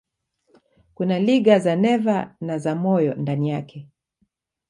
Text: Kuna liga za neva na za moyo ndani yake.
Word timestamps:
Kuna 0.95 1.19
liga 1.19 1.59
za 1.59 1.75
neva 1.75 2.35
na 2.41 2.57
za 2.59 2.75
moyo 2.75 3.13
ndani 3.15 3.49
yake. 3.49 3.89